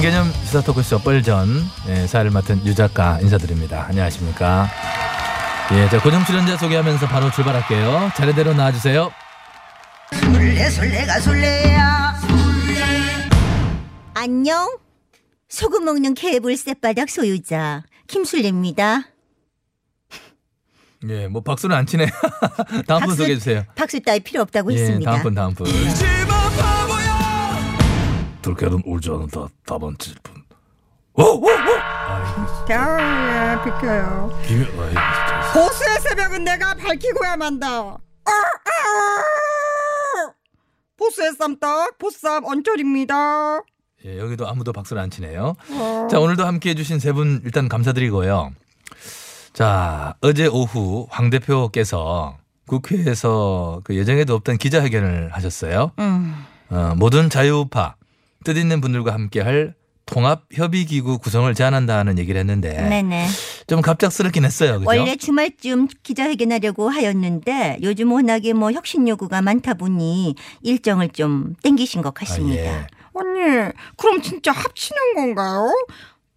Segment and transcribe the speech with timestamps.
[0.00, 3.84] 신개념 시사 토크쇼 뻘전 예, 사회를 맡은 유 작가 인사드립니다.
[3.86, 4.66] 안녕하십니까?
[5.72, 8.10] 예, 자 고정 출연자 소개하면서 바로 출발할게요.
[8.16, 9.12] 차례대로 나와주세요.
[10.14, 12.14] 술래 술래가 술래야
[14.14, 14.74] 안녕
[15.50, 19.02] 소금 먹는 개불 쌔바닥 소유자 김술래입니다
[21.10, 22.06] 예, 뭐 박수는 안 치네.
[22.88, 23.64] 다음 분 박수- 소개해 주세요.
[23.74, 25.66] 박수 따위 필요 없다고 예, 했습니다 다음 분 다음 분.
[28.54, 30.34] 들깨는 울지 않는다 답은 칠뿐
[32.66, 34.30] 대화에 비켜요.
[34.46, 34.94] 김 아이
[35.52, 37.68] 보스의 새벽은 내가 밝히고야 만다.
[37.68, 37.98] 아,
[38.30, 40.32] 아!
[40.96, 43.60] 보스의 쌈떡, 보쌈 언철입니다.
[44.06, 45.56] 예, 여기도 아무도 박수를 안 치네요.
[45.72, 46.08] 어.
[46.10, 48.52] 자, 오늘도 함께 해 주신 세 분 일단 감사드리고요.
[49.52, 55.90] 자, 어제 오후 황 대표께서 국회에서 그 예정에도 없던 기자회견을 하셨어요.
[55.98, 57.96] 음, 어, 모든 자유우파
[58.44, 59.74] 뜻 있는 분들과 함께 할
[60.06, 63.28] 통합협의기구 구성을 제안한다는 얘기를 했는데 네네
[63.68, 64.78] 좀 갑작스럽긴 했어요.
[64.80, 64.88] 그죠?
[64.88, 72.08] 원래 주말쯤 기자회견하려고 하였는데 요즘 워낙에 뭐 혁신 요구가 많다 보니 일정을 좀 땡기신 것
[72.08, 72.86] 아, 같습니다 예.
[73.12, 75.68] 언니, 그럼 진짜 합치는 건가요?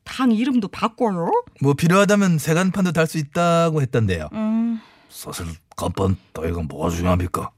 [0.04, 1.32] 당 이름도 바꿔요?
[1.62, 4.28] 뭐 필요하다면 세간판도 달 수 있다고 했던데요.
[4.34, 5.46] 음, 사실
[5.78, 7.52] 간판 따위가 뭐가 중요합니까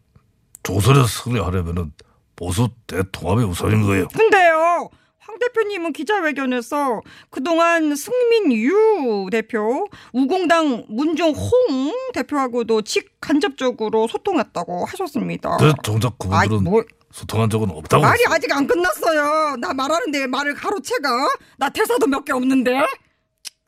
[0.64, 1.91] 조선에서 승리하려면은
[2.35, 14.07] 보수 대통합이 우선인 거예요 근데요, 황 대표님은 기자회견에서 그동안 승민유 대표, 우공당 문종홍 대표하고도 직간접적으로
[14.07, 15.57] 소통했다고 하셨습니다.
[15.57, 18.35] 그 정작 그분들은 뭐, 소통한 적은 없다고 말이 했어요.
[18.35, 19.56] 아직 안 끝났어요.
[19.57, 21.09] 나 말하는데 말을 가로채가?
[21.57, 22.85] 나 대사도 몇 개 없는데?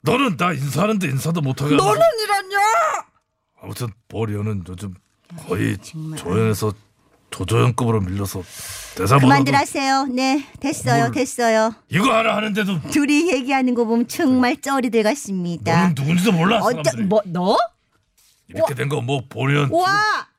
[0.02, 2.58] 너는 나 인사하는데 인사도 못하게 너는 이랬냐?
[3.62, 4.94] 아무튼 볼 의원은 요즘
[5.48, 6.18] 거의 정말.
[6.20, 6.74] 조연에서
[7.38, 8.42] 조조연급으로 밀려서
[8.96, 10.06] 대사 그만들 하세요.
[10.10, 11.12] 네 됐어요 뭘.
[11.12, 11.74] 됐어요.
[11.90, 15.82] 이거 하나 하는데도 둘이 얘기하는 거 보면 정말 쩌리들 같습니다.
[15.82, 17.04] 너는 누군지도 몰라 어쩌 사람들이.
[17.04, 17.58] 뭐 너?
[18.48, 19.86] 이렇게 된 거 뭐 보련 와.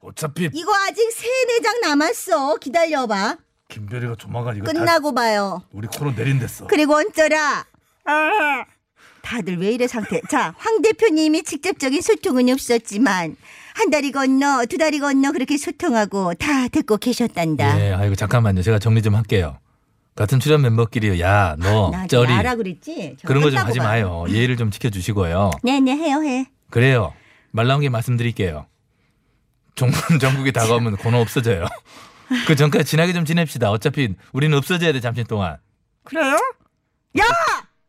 [0.00, 2.56] 어차피 이거 아직 세네 장 남았어.
[2.56, 3.37] 기다려봐.
[3.69, 5.62] 김별이가 조만간 이거 다 끝나고 봐요.
[5.72, 6.66] 우리 코로 내린댔어.
[6.66, 7.64] 그리고 언쩌라.
[8.06, 8.64] 아,
[9.22, 10.20] 다들 왜 이래 상태?
[10.31, 13.37] 자 황 대표님이 직접적인 소통은 없었지만
[13.78, 18.62] 한 다리 건너 두 다리 건너 그렇게 소통하고 다 듣고 계셨단다 예, 아이고 잠깐만요.
[18.62, 19.58] 제가 정리 좀 할게요.
[20.16, 24.24] 같은 출연 멤버끼리 야, 너 나 쩌리 알아 그랬지 그런 거 좀 끝나고 하지 봐요.
[24.24, 24.34] 마요.
[24.34, 25.52] 예의를 좀 지켜주시고요.
[25.62, 27.14] 네네 해요 해 그래요.
[27.52, 28.66] 말 나온 게 말씀드릴게요.
[29.76, 31.66] 종군 전국이 다가오면 코너 없어져요.
[32.48, 33.70] 그 전까지 친하게 좀 지냅시다.
[33.70, 35.56] 어차피 우리는 없어져야 돼 잠시 동안.
[36.04, 36.36] 그래요?
[37.18, 37.22] 야!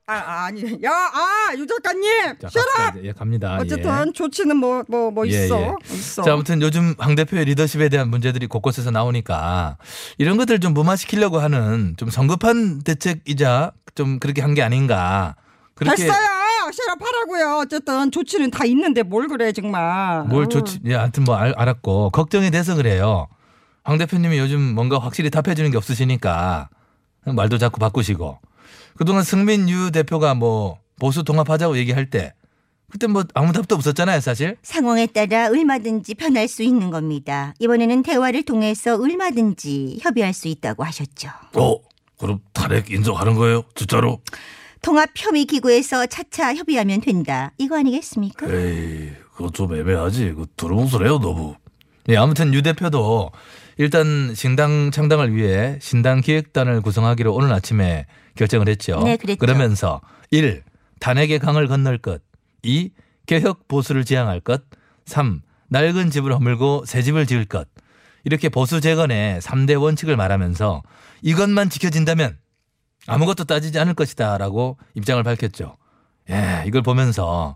[0.10, 2.02] 아, 아, 아니, 야, 아, 유 작가님!
[2.42, 2.50] 자!
[2.50, 2.96] 갑시다.
[3.04, 3.58] 예, 갑니다.
[3.60, 3.62] 예.
[3.62, 5.62] 어쨌든 조치는 뭐, 뭐, 뭐 예, 있어.
[5.62, 5.94] 예.
[5.94, 6.24] 있어.
[6.24, 9.78] 자, 아무튼 요즘 황 대표의 리더십에 대한 문제들이 곳곳에서 나오니까
[10.18, 15.36] 이런 것들 좀 무마시키려고 하는 좀 성급한 대책이자 좀 그렇게 한 게 아닌가.
[15.76, 16.20] 그렇게 됐어요!
[16.72, 17.58] 셔럽하라고요.
[17.62, 20.24] 어쨌든 조치는 다 있는데 뭘 그래, 정말.
[20.26, 20.50] 뭘 아우.
[20.50, 20.80] 좋지?
[20.86, 23.28] 예, 하여튼 뭐 알, 알았고 걱정이 돼서 그래요.
[23.84, 26.70] 황 대표님이 요즘 뭔가 확실히 답해주는 게 없으시니까
[27.26, 28.40] 말도 자꾸 바꾸시고
[29.00, 32.34] 그동안 승민유 대표가 뭐 보수 통합하자고 얘기할 때
[32.92, 34.58] 그때 뭐 아무 답도 없었잖아요, 사실.
[34.62, 37.54] 상황에 따라 얼마든지 변할 수 있는 겁니다.
[37.60, 41.30] 이번에는 대화를 통해서 얼마든지 협의할 수 있다고 하셨죠.
[41.54, 41.78] 어
[42.20, 44.20] 그럼 탄핵 인정하는 거예요 진짜로
[44.82, 47.54] 통합협의기구에서 차차 협의하면 된다.
[47.58, 48.48] 이거 아니겠습니까?
[48.54, 51.56] 에이 그거 좀 애매하지 그 두루뭉술해요 너무
[52.10, 53.32] 예, 아무튼 유 대표도
[53.80, 59.00] 일단 신당 창당을 위해 신당 기획단을 구성하기로 오늘 아침에 결정을 했죠.
[59.06, 59.40] 네, 그랬죠.
[59.40, 60.64] 그러면서 1.
[61.00, 62.22] 탄핵의 강을 건널 것.
[62.64, 62.92] 2.
[63.26, 64.64] 개혁 보수를 지향할 것.
[65.06, 65.42] 3.
[65.70, 67.70] 낡은 집을 허물고 새 집을 지을 것.
[68.26, 70.84] 이렇게 보수 재건의 3대 원칙을 말하면서
[71.22, 72.38] 이것만 지켜진다면
[73.08, 75.78] 아무것도 따지지 않을 것이다라고 입장을 밝혔죠.
[76.30, 77.56] 예, 이걸 보면서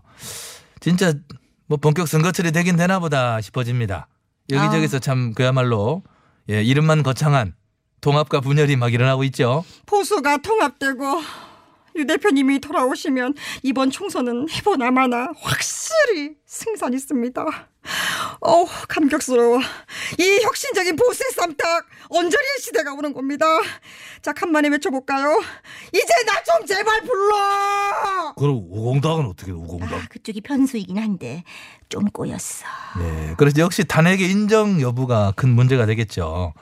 [0.80, 1.12] 진짜
[1.66, 4.08] 뭐 본격 선거철이 되긴 되나 보다 싶어집니다.
[4.48, 6.02] 여기저기서 참 그야말로
[6.50, 7.54] 예, 이름만 거창한
[8.00, 9.64] 통합과 분열이 막 일어나고 있죠.
[9.86, 11.22] 보수가 통합되고
[11.96, 17.68] 유 대표님이 돌아오시면 이번 총선은 해보나 마나 확실히 승산 있습니다.
[18.40, 19.58] 어 감격스러워.
[20.18, 23.46] 이 혁신적인 보수의 쌈딱 언저리의 시대가 오는 겁니다.
[24.22, 25.40] 자 간만에 외쳐볼까요?
[25.92, 28.34] 이제 나 좀 제발 불러.
[28.36, 29.94] 그럼 우공당은 어떻게 돼, 우공당?
[29.98, 31.42] 아, 그쪽이 변수이긴 한데
[31.88, 32.66] 좀 꼬였어.
[32.98, 33.34] 네.
[33.38, 36.52] 그래서 역시 탄핵의 인정 여부가 큰 문제가 되겠죠.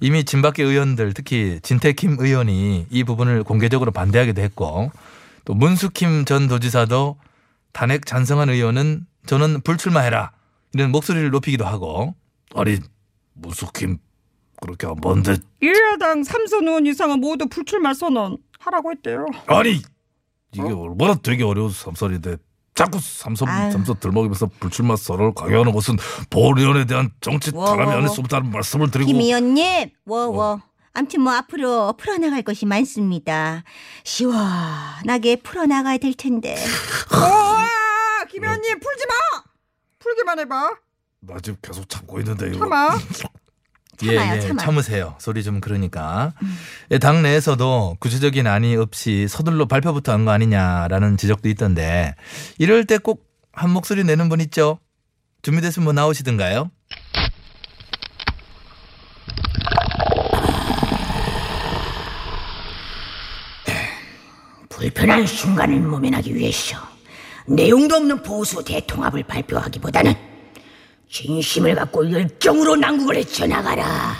[0.00, 4.90] 이미 진밖의 의원들 특히 진태킴 의원이 이 부분을 공개적으로 반대하기도 했고
[5.44, 7.18] 또 문수킴 전 도지사도
[7.72, 10.30] 탄핵 찬성한 의원은 저는 불출마해라
[10.74, 12.14] 이런 목소리를 높이기도 하고
[12.54, 12.78] 아니
[13.34, 13.98] 무수킴
[14.60, 19.26] 그렇게 안 봤는데 일야당 삼선 의원 이상은 모두 불출마 선언 하라고 했대요.
[19.46, 19.80] 아니
[20.52, 22.36] 이게 얼마나 되게 어려운 삼선인데
[22.74, 23.72] 자꾸 삼선 아유.
[23.72, 25.96] 삼선 들먹이면서 불출마 선언을 강요하는 것은
[26.30, 28.14] 보리언에 대한 정치 워, 탄압이 워, 아닐 워.
[28.14, 30.60] 수 없다는 말씀을 드리고 김 의원님, 워워.
[30.92, 33.64] 암튼 뭐 앞으로 풀어나갈 것이 많습니다.
[34.04, 36.54] 시원하게 풀어나가야 될 텐데.
[37.12, 37.66] 와
[38.30, 39.14] 김현님 풀지 마.
[40.06, 40.76] 풀기만 해봐.
[41.20, 42.98] 나 지금 계속 참고 있는데 이거 참아.
[43.98, 44.62] 참아요, 참아.
[44.62, 45.16] 참으세요.
[45.18, 46.32] 소리 좀 그러니까.
[46.92, 52.14] 예, 당 내에서도 구체적인 안이 없이 서둘러 발표부터 한 거 아니냐라는 지적도 있던데
[52.58, 53.26] 이럴 때 꼭
[53.58, 54.78] 한 목소리 내는 분 있죠?
[55.40, 56.70] 준비됐으면 뭐 나오시든가요?
[64.68, 66.76] 불편한 순간을 모면하기 위해서
[67.46, 70.14] 내용도 없는 보수 대통합을 발표하기보다는
[71.10, 74.14] 진심을 갖고 열정으로 난국을 헤쳐나가라.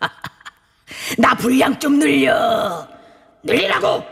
[1.18, 2.86] 나 분량 좀 늘려.
[3.42, 4.04] 늘리라고.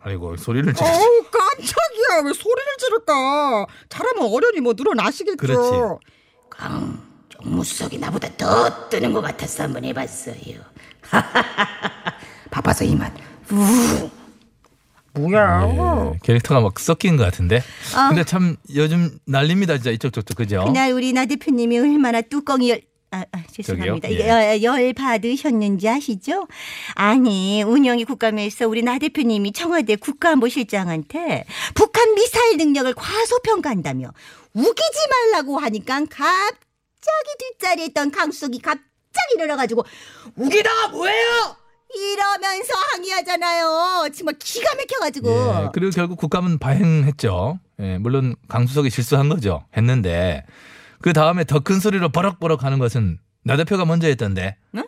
[0.00, 3.66] 아이고 소리를 지르 어우 깜짝이야 왜 소리를 지를까?
[3.88, 5.36] 잘하면 어련히 뭐 늘어나시겠죠.
[5.36, 5.70] 그렇지.
[6.50, 10.60] 강 정무수석이 나보다 더 뜨는 것 같아서 한번 해봤어요.
[12.50, 13.12] 바빠서 이만.
[15.16, 16.12] 뭐야?
[16.14, 17.62] 예, 캐릭터가 막 섞인 것 같은데.
[17.94, 18.08] 아.
[18.08, 20.64] 근데 참 요즘 난립니다 진짜 이쪽 저쪽 그죠?
[20.64, 22.80] 그날 우리 나 대표님이 얼마나 뚜껑이 열,
[23.10, 24.08] 아, 아, 죄송합니다.
[24.08, 26.46] 이게 열, 열 받으셨는지 아시죠?
[26.94, 34.10] 아니, 운영이 국감에서 우리 나 대표님이 청와대 국가안보실장한테 북한 미사일 능력을 과소평가한다며
[34.54, 34.98] 우기지
[35.32, 39.84] 말라고 하니까 갑자기 뒷자리에 있던 강수석이 갑자기 일어나가지고
[40.36, 41.56] 우기다가 뭐예요?
[41.94, 44.08] 이러면서 항의하잖아요.
[44.14, 45.28] 정말 기가 막혀가지고.
[45.30, 47.58] 예, 그리고 결국 국감은 발행했죠.
[47.80, 49.64] 예, 물론 강수석이 실수한 거죠.
[49.76, 50.44] 했는데
[51.00, 54.56] 그 다음에 더 큰 소리로 버럭버럭 하는 것은 나 대표가 먼저 했던데.
[54.74, 54.84] 응?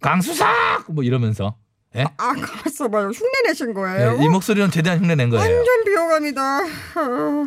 [0.00, 0.46] 강수석
[0.88, 1.56] 뭐 이러면서.
[1.96, 2.04] 예?
[2.18, 3.08] 아 가만있어 봐요.
[3.08, 4.18] 흉내 내신 거예요?
[4.20, 5.42] 예, 이 목소리는 최대한 흉내 낸 거예요.
[5.56, 6.58] 완전 비호감이다.
[6.60, 7.46] 어.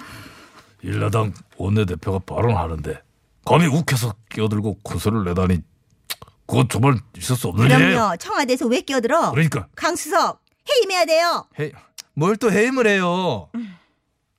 [0.81, 3.01] 일야당 원내대표가 발언하는데
[3.45, 5.59] 감히 욱해서 끼어들고 큰 소리를 내다니
[6.49, 8.17] 그건 정말 있을 수 없는 일이에요 그럼요.
[8.17, 9.31] 청와대에서 왜 끼어들어?
[9.31, 11.45] 그러니까 강수석 해임해야 돼요.
[11.59, 11.71] 해,
[12.13, 13.49] 뭘또 해임을 해요.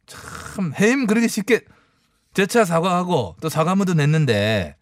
[0.06, 1.60] 참 해임 그렇게 쉽게
[2.34, 4.76] 재차 사과하고 또 사과문도 냈는데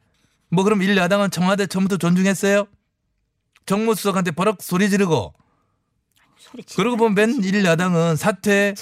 [0.50, 2.66] 뭐 그럼 일야당은 청와대 처음부터 존중했어요?
[3.66, 5.34] 정무수석한테 버럭 소리 지르고
[6.38, 6.76] 소리 치.
[6.76, 8.74] 그러고 보면 맨 일야당은 사퇴,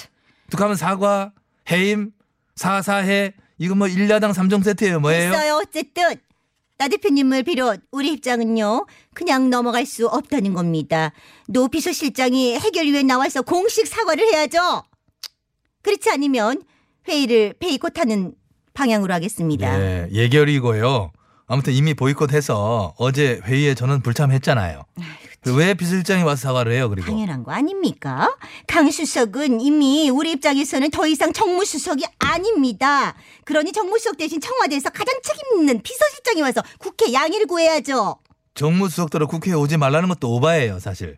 [0.49, 1.33] 툭하면 사과,
[1.69, 2.11] 해임,
[2.55, 5.31] 사사해 이거 뭐 일야당 삼종 세트예요 뭐예요?
[5.33, 5.55] 있어요.
[5.55, 6.15] 어쨌든
[6.77, 8.85] 나 대표님을 비롯 우리 입장은요.
[9.13, 11.11] 그냥 넘어갈 수 없다는 겁니다.
[11.47, 14.83] 노 비서실장이 해결위에 나와서 공식 사과를 해야죠.
[15.81, 16.63] 그렇지 않으면
[17.07, 18.33] 회의를 페이콧하는
[18.73, 19.79] 방향으로 하겠습니다.
[19.79, 21.11] 예, 예결이고요.
[21.47, 24.83] 아무튼 이미 보이콧해서 어제 회의에 저는 불참했잖아요.
[25.45, 26.89] 왜 비서실장이 와서 사과를 해요?
[26.89, 28.35] 그리고 당연한 거 아닙니까?
[28.67, 33.15] 강 수석은 이미 우리 입장에서는 더 이상 정무수석이 아닙니다.
[33.45, 38.17] 그러니 정무수석 대신 청와대에서 가장 책임 있는 비서실장이 와서 국회 양해를 구해야죠.
[38.55, 41.17] 정무수석들은 국회에 오지 말라는 것도 오바예요, 사실.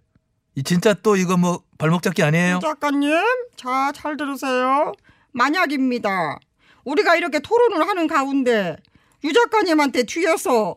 [0.55, 2.57] 이 진짜 또 이거 뭐 발목 잡기 아니에요?
[2.57, 3.11] 유 작가님,
[3.55, 4.91] 자, 잘 들으세요.
[5.31, 6.37] 만약입니다.
[6.83, 8.75] 우리가 이렇게 토론을 하는 가운데
[9.23, 10.75] 유 작가님한테 뒤에서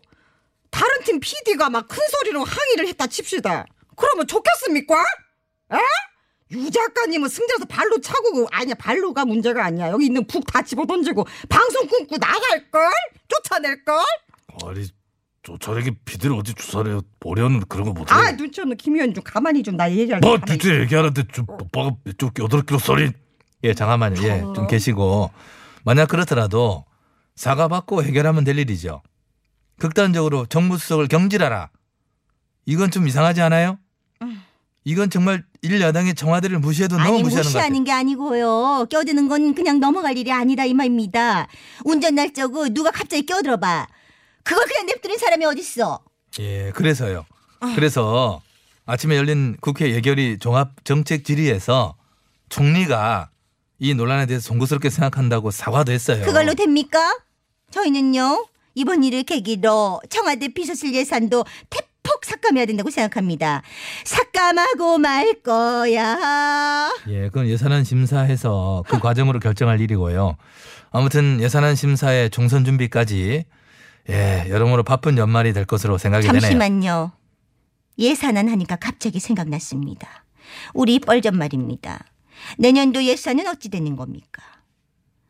[0.72, 3.66] 다른 팀 PD가 막 큰 소리로 항의를 했다 칩시다.
[3.96, 4.94] 그러면 좋겠습니까?
[5.74, 5.76] 에?
[6.50, 11.26] 유 작가님은 승자에서 발로 차고 아니야 발로가 문제가 아니야 여기 있는 북 다 집어 던지고
[11.48, 12.90] 방송 끊고 나갈 걸
[13.28, 13.96] 쫓아낼 걸.
[14.66, 14.86] 아니
[15.42, 19.62] 쫓아내기 비디를 어디 주사래요 보려는 그런 거 못해요 아 눈치 없는 김 의원 좀 가만히
[19.62, 23.10] 좀 나 얘기할 뭐 뒤에 얘기하는데 좀 오빠가 좀 끼어들기로 소리
[23.64, 24.22] 예, 잠깐만요.
[24.24, 25.30] 예, 좀 계시고.
[25.84, 26.84] 만약 그렇더라도
[27.36, 29.02] 사과받고 해결하면 될 일이죠.
[29.82, 31.68] 극단적으로 정무수석을 경질하라.
[32.66, 33.80] 이건 좀 이상하지 않아요?
[34.84, 37.70] 이건 정말 일야당의 청와대를 무시해도 너무 아니 무시하는 것 같아요.
[37.70, 38.86] 무시하는 게 아니고요.
[38.88, 41.48] 껴드는 건 그냥 넘어갈 일이 아니다 이 말입니다.
[41.84, 43.88] 운전 날짜고 누가 갑자기 껴들어봐.
[44.44, 45.98] 그걸 그냥 냅두는 사람이 어딨어.
[46.38, 47.26] 예, 그래서요.
[47.74, 48.40] 그래서
[48.86, 51.96] 아침에 열린 국회 예결위 종합 정책 질의에서
[52.50, 53.30] 총리가
[53.80, 56.24] 이 논란에 대해서 송구스럽게 생각한다고 사과도 했어요.
[56.24, 57.18] 그걸로 됩니까?
[57.72, 63.62] 저희는요 이번 일을 계기로 청와대 비서실 예산도 대폭 삭감해야 된다고 생각합니다.
[64.04, 66.90] 삭감하고 말 거야.
[67.08, 70.36] 예, 그건 예산안 심사해서 그 과정으로 결정할 일이고요.
[70.90, 73.44] 아무튼 예산안 심사의 종선 준비까지
[74.10, 76.40] 예, 여러모로 바쁜 연말이 될 것으로 생각이 되네요.
[76.40, 77.12] 잠시만요.
[77.98, 80.24] 예산안 하니까 갑자기 생각났습니다.
[80.74, 82.04] 우리 뻘전 말입니다.
[82.58, 84.42] 내년도 예산은 어찌 되는 겁니까?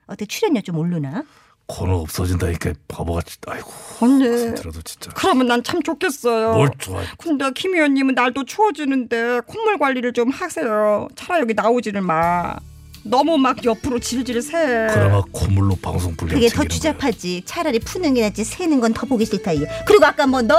[0.07, 1.25] 어때 출연료 좀 오르나?
[1.67, 7.75] 코너 없어진다니까 바보같이 아이고 언니 들어도 진짜 그러면 난 참 좋겠어요 뭘 좋아 근데 김
[7.75, 12.57] 의원님은 날도 추워지는데 콧물 관리를 좀 하세요 차라리 여기 나오지를 마
[13.05, 16.63] 너무 막 옆으로 질질 새 그나마 콧물로 방송 불량 그게 더.
[16.65, 17.43] 추잡하지.
[17.47, 19.67] 차라리 푸는 게 낫지 새는 건 더 보기 싫다 이게.
[19.87, 20.57] 그리고 아까 뭐 너?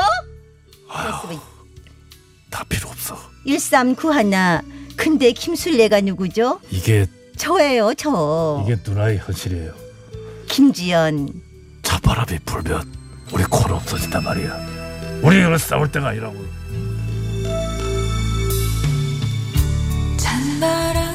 [2.50, 4.62] 다 필요 없어 1391
[4.98, 6.60] 근데 김술래가 누구죠?
[6.70, 7.06] 이게
[7.38, 8.62] 저예요 저.
[8.66, 9.74] 이게 누나의 현실이에요
[10.54, 11.30] 김지연.
[11.82, 12.84] 차바람이 불면
[13.32, 14.56] 우리 코너 없어진단 말이야
[15.24, 16.36] 우리 이거 싸울 때가 아니라고
[20.18, 21.13] 찬바람